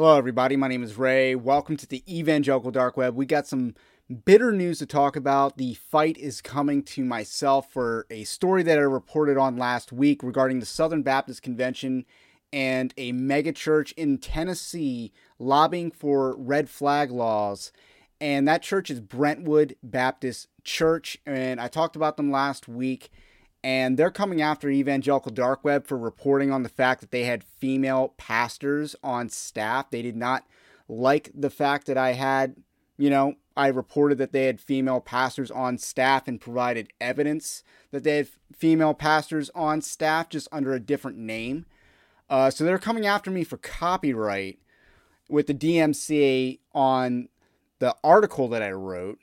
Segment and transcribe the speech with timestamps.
[0.00, 0.56] Hello, everybody.
[0.56, 1.34] My name is Ray.
[1.34, 3.14] Welcome to the Evangelical Dark Web.
[3.14, 3.74] We got some
[4.24, 5.58] bitter news to talk about.
[5.58, 10.22] The fight is coming to myself for a story that I reported on last week
[10.22, 12.06] regarding the Southern Baptist Convention
[12.50, 17.70] and a megachurch in Tennessee lobbying for red flag laws.
[18.22, 21.18] And that church is Brentwood Baptist Church.
[21.26, 23.10] And I talked about them last week
[23.62, 27.44] and they're coming after Evangelical Dark Web for reporting on the fact that they had
[27.44, 29.90] female pastors on staff.
[29.90, 30.46] They did not
[30.88, 32.56] like the fact that I had,
[32.96, 38.04] you know, I reported that they had female pastors on staff and provided evidence that
[38.04, 41.66] they had female pastors on staff just under a different name.
[42.30, 44.58] Uh, so they're coming after me for copyright
[45.28, 47.28] with the DMCA on
[47.80, 49.18] the article that I wrote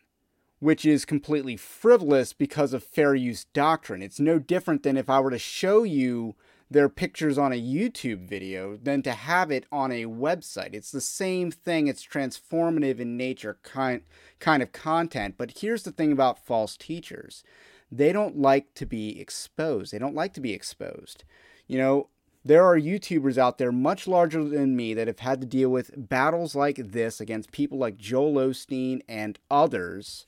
[0.59, 4.01] which is completely frivolous because of fair use doctrine.
[4.01, 6.35] It's no different than if I were to show you
[6.69, 10.73] their pictures on a YouTube video than to have it on a website.
[10.73, 14.01] It's the same thing, it's transformative in nature kind
[14.39, 15.35] kind of content.
[15.37, 17.43] But here's the thing about false teachers.
[17.89, 19.93] They don't like to be exposed.
[19.93, 21.23] They don't like to be exposed.
[21.67, 22.09] You know,
[22.43, 25.91] there are YouTubers out there much larger than me that have had to deal with
[25.95, 30.25] battles like this against people like Joel Osteen and others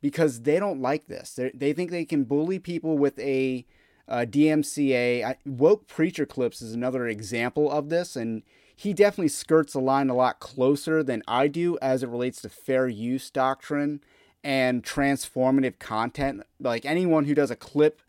[0.00, 1.34] because they don't like this.
[1.34, 3.64] They're, they think they can bully people with a,
[4.08, 5.24] a DMCA.
[5.24, 8.42] I, woke Preacher Clips is another example of this, and
[8.74, 12.48] he definitely skirts the line a lot closer than I do as it relates to
[12.48, 14.00] fair use doctrine
[14.42, 16.42] and transformative content.
[16.58, 18.00] Like anyone who does a clip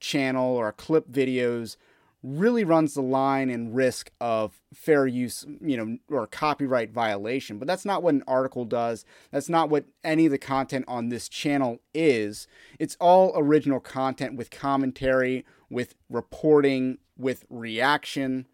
[0.00, 1.76] channel or clip videos
[2.22, 7.58] really runs the line and risk of fair use, you know, or copyright violation.
[7.58, 9.04] But that's not what an article does.
[9.30, 12.48] That's not what any of the content on this channel is.
[12.78, 18.46] It's all original content with commentary, with reporting, with reaction.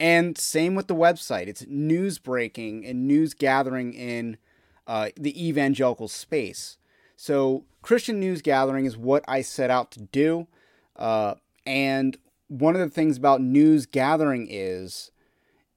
[0.00, 1.46] And same with the website.
[1.46, 4.38] It's news breaking and news gathering in
[4.86, 6.78] uh, the evangelical space.
[7.16, 10.48] So, Christian news gathering is what I set out to do.
[10.96, 11.34] Uh,
[11.66, 12.16] and
[12.50, 15.12] one of the things about news gathering is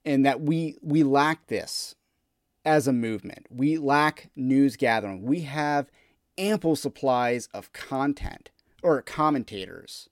[0.03, 1.95] and that we we lack this
[2.65, 3.45] as a movement.
[3.49, 5.23] We lack news gathering.
[5.23, 5.91] We have
[6.37, 8.49] ample supplies of content
[8.81, 10.09] or commentators.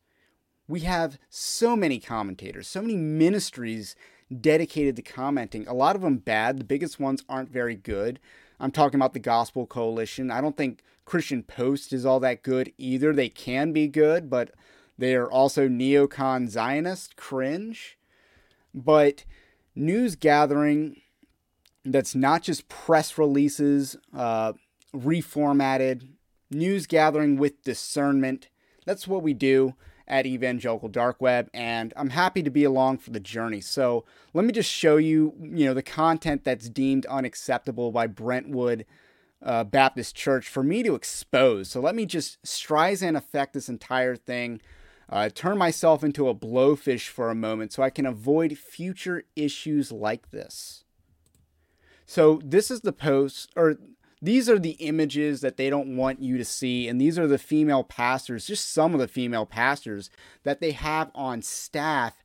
[0.67, 3.95] We have so many commentators, so many ministries
[4.39, 5.67] dedicated to commenting.
[5.67, 6.59] A lot of them bad.
[6.59, 8.19] The biggest ones aren't very good.
[8.59, 10.29] I'm talking about the Gospel Coalition.
[10.29, 13.11] I don't think Christian Post is all that good either.
[13.11, 14.51] They can be good, but
[15.01, 17.97] they are also neocon Zionist, cringe.
[18.71, 19.25] But
[19.75, 21.01] news gathering
[21.83, 24.53] that's not just press releases, uh,
[24.95, 26.07] reformatted,
[26.51, 28.49] news gathering with discernment.
[28.85, 29.73] That's what we do
[30.07, 33.61] at Evangelical Dark Web, and I'm happy to be along for the journey.
[33.61, 38.85] So let me just show you, you know, the content that's deemed unacceptable by Brentwood
[39.41, 41.69] uh, Baptist Church for me to expose.
[41.69, 44.61] So let me just Streisand affect this entire thing
[45.11, 49.91] uh, turn myself into a blowfish for a moment so I can avoid future issues
[49.91, 50.85] like this.
[52.05, 53.77] So, this is the post, or
[54.21, 56.87] these are the images that they don't want you to see.
[56.87, 60.09] And these are the female pastors, just some of the female pastors
[60.43, 62.21] that they have on staff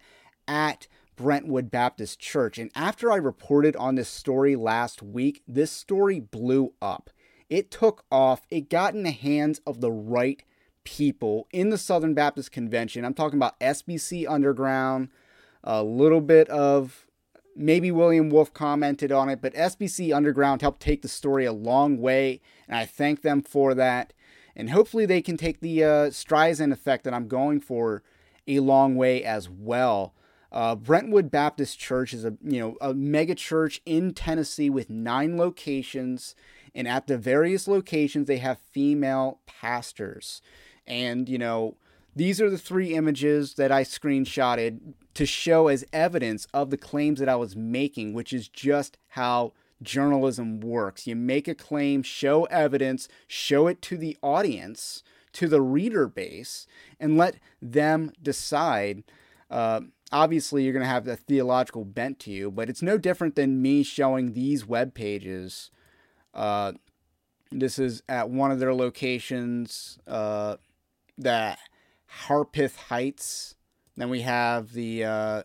[0.47, 0.87] at
[1.17, 2.59] Brentwood Baptist Church.
[2.59, 7.11] And after I reported on this story last week, this story blew up.
[7.49, 10.43] It took off, it got in the hands of the right
[10.87, 13.05] people in the Southern Baptist Convention.
[13.05, 15.11] I'm talking about SBC Underground,
[15.63, 17.07] a little bit of
[17.57, 21.99] maybe William Wolfe commented on it, but SBC Underground helped take the story a long
[21.99, 24.13] way, and I thank them for that.
[24.55, 28.03] And hopefully they can take the uh, Streisand effect that I'm going for
[28.47, 30.15] a long way as well.
[30.53, 35.37] Uh, Brentwood Baptist Church is a you know a mega church in Tennessee with nine
[35.37, 36.35] locations,
[36.75, 40.41] and at the various locations they have female pastors.
[40.87, 41.77] And, you know,
[42.15, 47.19] these are the three images that I screenshotted to show as evidence of the claims
[47.21, 49.53] that I was making, which is just how
[49.83, 51.07] journalism works.
[51.07, 55.03] You make a claim, show evidence, show it to the audience,
[55.33, 56.67] to the reader base,
[56.99, 59.05] and let them decide.
[59.51, 63.37] Uh, obviously, you're going to have a theological bent to you, but it's no different
[63.37, 65.71] than me showing these web pages.
[66.33, 66.73] Uh,
[67.51, 69.99] this is at one of their locations.
[70.07, 70.57] Uh,
[71.19, 71.57] the
[72.07, 73.55] Harpeth Heights.
[73.97, 75.43] Then we have the uh,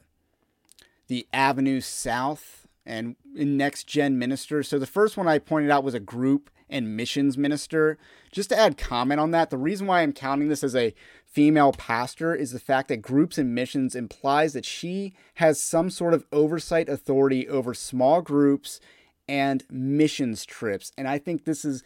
[1.08, 4.68] the Avenue South and next gen ministers.
[4.68, 7.98] So the first one I pointed out was a group and missions minister.
[8.32, 10.94] Just to add comment on that, the reason why I'm counting this as a
[11.26, 16.14] female pastor is the fact that groups and missions implies that she has some sort
[16.14, 18.80] of oversight authority over small groups
[19.28, 20.92] and missions trips.
[20.98, 21.84] And I think this is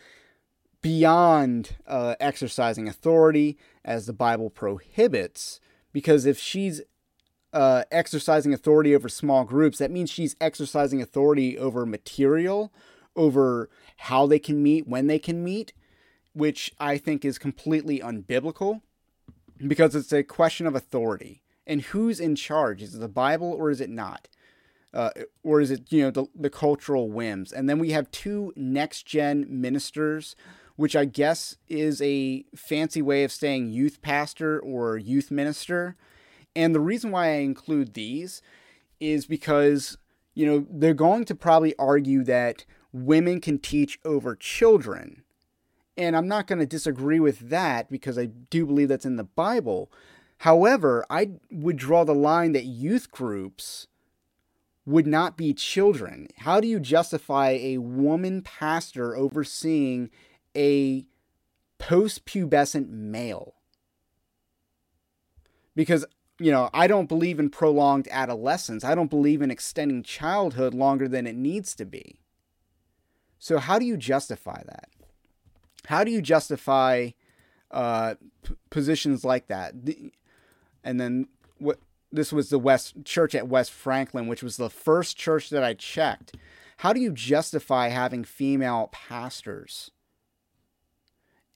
[0.86, 5.60] beyond uh, exercising authority as the Bible prohibits,
[5.92, 6.80] because if she's
[7.54, 12.72] uh, exercising authority over small groups, that means she's exercising authority over material,
[13.16, 13.68] over
[13.98, 15.74] how they can meet, when they can meet,
[16.34, 18.82] which I think is completely unbiblical
[19.58, 21.42] because it's a question of authority.
[21.66, 22.84] And who's in charge?
[22.84, 24.28] Is it the Bible or is it not?
[24.94, 25.10] Uh,
[25.42, 27.52] or is it, you know, the, the cultural whims?
[27.52, 30.36] And then we have two next gen ministers,
[30.76, 35.96] which I guess is a fancy way of saying youth pastor or youth minister.
[36.56, 38.42] And the reason why I include these
[39.00, 39.98] is because,
[40.34, 45.24] you know, they're going to probably argue that women can teach over children.
[45.98, 49.24] And I'm not going to disagree with that because I do believe that's in the
[49.24, 49.92] Bible.
[50.40, 53.88] However, I would draw the line that youth groups
[54.86, 56.28] would not be children.
[56.40, 60.10] How do you justify a woman pastor overseeing
[60.56, 61.06] a
[61.78, 63.56] post pubescent male?
[65.76, 66.06] Because,
[66.40, 68.84] you know, I don't believe in prolonged adolescence.
[68.84, 72.22] I don't believe in extending childhood longer than it needs to be.
[73.40, 74.90] So, how do you justify that?
[75.88, 77.12] How do you justify
[77.72, 79.86] uh, p- positions like that?
[79.86, 80.12] The,
[80.84, 81.28] and then
[81.58, 81.80] what?
[82.12, 85.74] This was the West Church at West Franklin, which was the first church that I
[85.74, 86.38] checked.
[86.78, 89.92] How do you justify having female pastors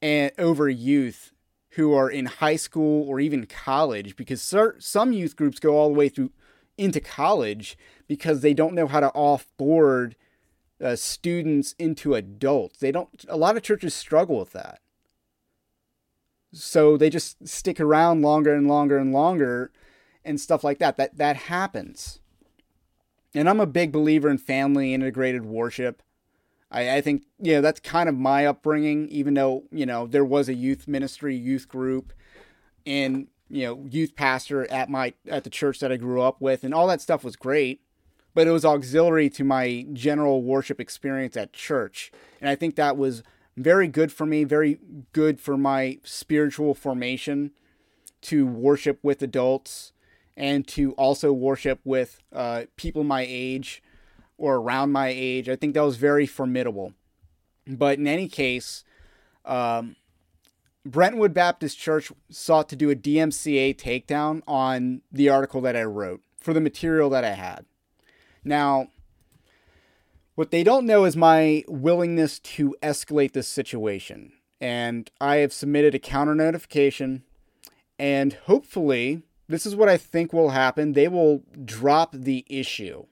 [0.01, 1.33] and over youth
[1.71, 4.15] who are in high school or even college?
[4.15, 4.41] Because
[4.79, 6.31] some youth groups go all the way through
[6.77, 10.13] into college because they don't know how to offboard
[10.81, 12.79] uh, students into adults.
[12.79, 13.09] They don't.
[13.27, 14.79] A lot of churches struggle with that.
[16.53, 19.71] So they just stick around longer and longer and longer,
[20.23, 20.97] and stuff like that.
[20.97, 22.21] That that happens.
[23.35, 26.01] And I'm a big believer in family integrated worship.
[26.71, 29.07] I, I think you know that's kind of my upbringing.
[29.09, 32.13] Even though you know there was a youth ministry, youth group,
[32.85, 36.63] and you know youth pastor at my at the church that I grew up with,
[36.63, 37.81] and all that stuff was great
[38.33, 42.11] but it was auxiliary to my general worship experience at church.
[42.39, 43.23] And I think that was
[43.57, 44.79] very good for me, very
[45.11, 47.51] good for my spiritual formation
[48.21, 49.91] to worship with adults
[50.37, 53.83] and to also worship with uh, people my age
[54.39, 55.49] or around my age.
[55.49, 56.93] I think that was very formidable.
[57.67, 58.83] But in any case,
[59.45, 59.95] um,
[60.85, 66.21] Brentwood Baptist Church sought to do a DMCA takedown on the article that I wrote
[66.37, 67.65] for the material that I had.
[68.43, 68.87] Now,
[70.35, 74.31] what they don't know is my willingness to escalate this situation.
[74.61, 77.23] And I have submitted a counter notification,
[77.97, 80.93] and hopefully, this is what I think will happen.
[80.93, 83.05] They will drop the issue,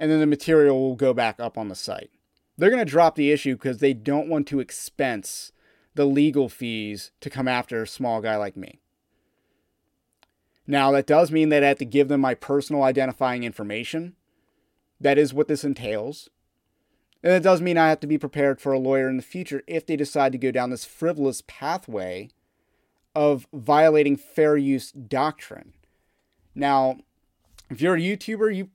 [0.00, 2.10] and then the material will go back up on the site.
[2.56, 5.52] They're going to drop the issue because they don't want to expense
[5.94, 8.80] the legal fees to come after a small guy like me.
[10.66, 14.14] Now, that does mean that I have to give them my personal identifying information.
[14.98, 16.30] That is what this entails.
[17.22, 19.62] And it does mean I have to be prepared for a lawyer in the future
[19.66, 22.30] if they decide to go down this frivolous pathway
[23.14, 25.74] of violating fair use doctrine.
[26.54, 27.00] Now,
[27.68, 28.70] if you're a YouTuber, you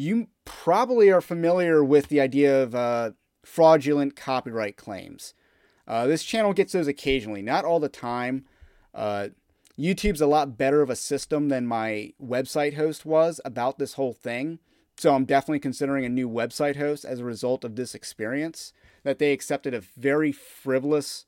[0.00, 3.10] you probably are familiar with the idea of uh,
[3.44, 5.34] fraudulent copyright claims.
[5.86, 8.46] Uh, this channel gets those occasionally, not all the time.
[8.94, 9.28] Uh,
[9.78, 14.14] YouTube's a lot better of a system than my website host was about this whole
[14.14, 14.58] thing.
[14.96, 18.72] So I'm definitely considering a new website host as a result of this experience.
[19.02, 21.26] That they accepted a very frivolous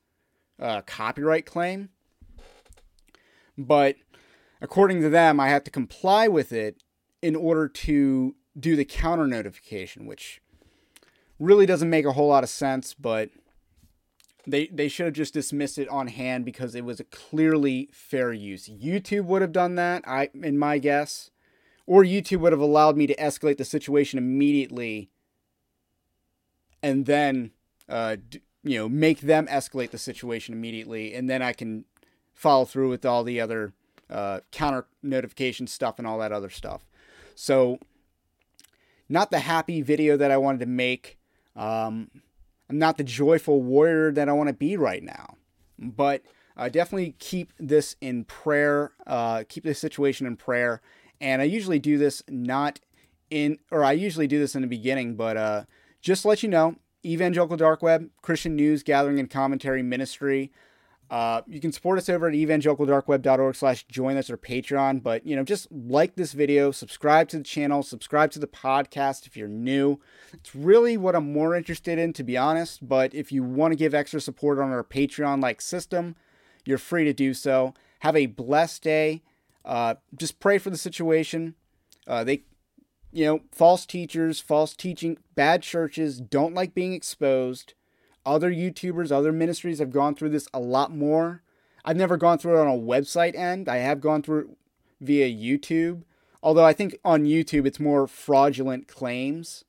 [0.58, 1.90] uh, copyright claim.
[3.58, 3.96] But
[4.62, 6.82] according to them, I have to comply with it
[7.20, 10.40] in order to do the counter notification, which
[11.38, 13.30] really doesn't make a whole lot of sense, but
[14.46, 18.32] they they should have just dismissed it on hand because it was a clearly fair
[18.32, 18.68] use.
[18.68, 21.30] YouTube would have done that, I in my guess,
[21.86, 25.10] or YouTube would have allowed me to escalate the situation immediately,
[26.82, 27.52] and then
[27.88, 28.16] uh,
[28.62, 31.84] you know make them escalate the situation immediately, and then I can
[32.34, 33.72] follow through with all the other
[34.10, 36.84] uh, counter notification stuff and all that other stuff.
[37.34, 37.78] So,
[39.12, 41.18] not the happy video that I wanted to make.
[41.54, 42.10] Um,
[42.68, 45.36] I'm not the joyful warrior that I want to be right now.
[45.78, 46.22] But
[46.56, 50.80] uh, definitely keep this in prayer, uh, keep this situation in prayer.
[51.20, 52.80] And I usually do this not
[53.30, 55.64] in, or I usually do this in the beginning, but uh,
[56.00, 60.52] just to let you know, Evangelical Dark Web, Christian news gathering and commentary ministry.
[61.12, 65.02] Uh, you can support us over at evangelicaldarkweb.org slash join us or Patreon.
[65.02, 69.26] But, you know, just like this video, subscribe to the channel, subscribe to the podcast
[69.26, 70.00] if you're new.
[70.32, 72.88] It's really what I'm more interested in, to be honest.
[72.88, 76.16] But if you want to give extra support on our Patreon like system,
[76.64, 77.74] you're free to do so.
[77.98, 79.22] Have a blessed day.
[79.66, 81.56] Uh, just pray for the situation.
[82.06, 82.44] Uh, they,
[83.12, 87.74] you know, false teachers, false teaching, bad churches don't like being exposed
[88.24, 91.42] other YouTubers, other ministries have gone through this a lot more.
[91.84, 93.68] I've never gone through it on a website end.
[93.68, 94.46] I have gone through it
[95.00, 96.02] via YouTube.
[96.42, 99.64] Although I think on YouTube it's more fraudulent claims.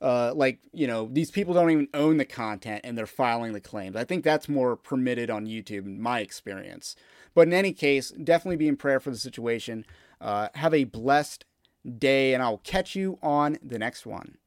[0.00, 3.60] Uh, like, you know, these people don't even own the content and they're filing the
[3.60, 3.94] claims.
[3.94, 6.96] I think that's more permitted on YouTube in my experience.
[7.34, 9.86] But in any case, definitely be in prayer for the situation.
[10.20, 11.44] Uh, have a blessed
[11.98, 14.38] day, and I'll catch you on the next one.